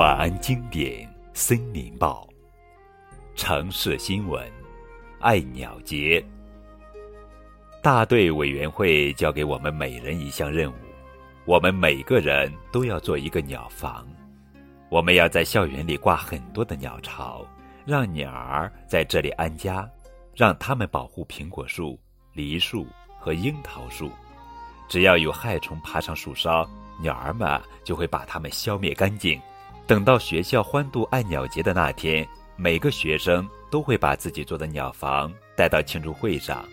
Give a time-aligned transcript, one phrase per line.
[0.00, 2.26] 晚安经典《森林报》，
[3.38, 4.50] 城市新闻，
[5.20, 6.24] 爱鸟节。
[7.82, 10.74] 大队委员会交给我们每人一项任务，
[11.44, 14.08] 我们每个人都要做一个鸟房。
[14.88, 17.46] 我们要在校园里挂很多的鸟巢，
[17.84, 19.86] 让鸟儿在这里安家，
[20.34, 22.00] 让它们保护苹果树、
[22.32, 22.86] 梨树
[23.18, 24.10] 和樱桃树。
[24.88, 26.66] 只要有害虫爬上树梢，
[27.02, 29.38] 鸟儿们就会把它们消灭干净。
[29.90, 36.64] 等到学校欢度爱鸟节的那天，每个学生都会把自己做的鸟房带到庆祝会上。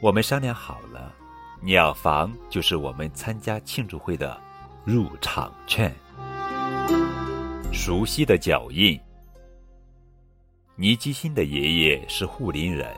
[0.00, 1.14] 我们商量好了，
[1.60, 4.36] 鸟房就是我们参加庆祝会的
[4.84, 5.94] 入场券。
[7.72, 8.98] 熟悉的脚印。
[10.74, 12.92] 尼基辛的爷爷是护林人。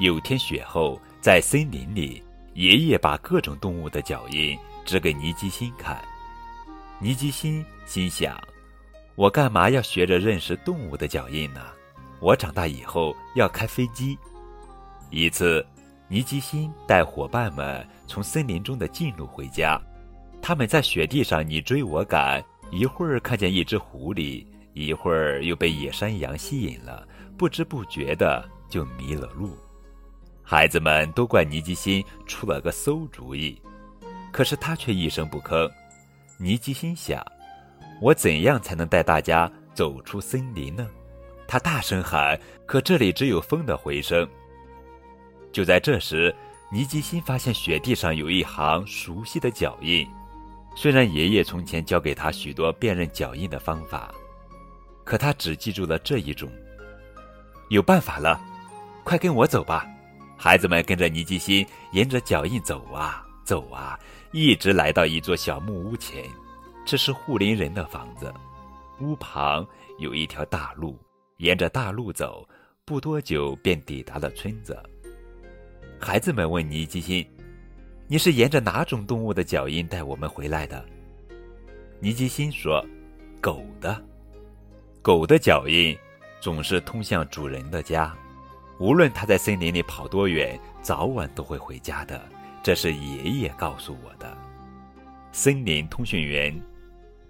[0.00, 4.54] 有天雪后，在森林里，爷爷把各种动物的脚印
[4.84, 5.98] 指给尼基辛看。
[7.00, 8.38] 尼基辛心想。
[9.18, 11.60] 我干嘛要学着认识动物的脚印呢？
[12.20, 14.16] 我长大以后要开飞机。
[15.10, 15.66] 一次，
[16.06, 19.76] 尼基辛带伙伴们从森林中的近路回家，
[20.40, 27.04] 他们在雪地上你追我赶，一会儿看见一只狐狸，一会儿又被野山羊吸引了，
[27.36, 29.58] 不知不觉的就迷了路。
[30.44, 33.60] 孩子们都怪尼基辛出了个馊主意，
[34.30, 35.68] 可是他却一声不吭。
[36.38, 37.20] 尼基辛想。
[38.00, 40.88] 我怎样才能带大家走出森林呢？
[41.46, 44.28] 他大声喊，可这里只有风的回声。
[45.50, 46.34] 就在这时，
[46.70, 50.06] 尼基辛发现雪地上有一行熟悉的脚印。
[50.76, 54.14] 虽然爷爷从前教给他许多辨认脚印的方法，
[55.04, 56.48] 可他只记住了这一种。
[57.70, 58.40] 有办法了，
[59.02, 59.86] 快跟我走吧！
[60.36, 63.98] 孩子们跟着尼基辛沿着脚印走啊走啊，
[64.30, 66.24] 一直来到一座小木屋前。
[66.90, 68.32] 这是护林人的房子，
[68.98, 69.66] 屋旁
[69.98, 70.98] 有一条大路，
[71.36, 72.48] 沿着大路走，
[72.86, 74.74] 不多久便抵达了村子。
[76.00, 77.22] 孩子们问尼基辛
[78.08, 80.82] ：“你是沿着哪种动物的脚印带我们回来的？”
[82.00, 82.82] 尼基辛说
[83.38, 84.02] ：“狗的，
[85.02, 85.94] 狗的脚印
[86.40, 88.16] 总是通向主人的家，
[88.80, 92.26] 无论它在森林里跑多远，早晚都会回家的。
[92.62, 94.34] 这是爷爷告诉我的。”
[95.32, 96.58] 森林通讯员。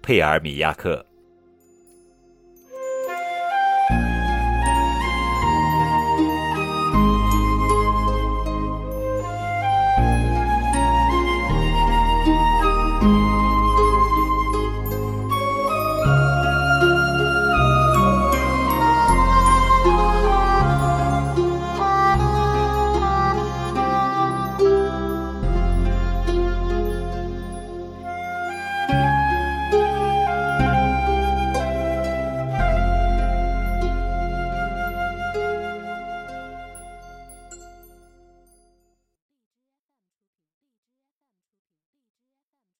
[0.01, 1.08] 佩尔米亚克。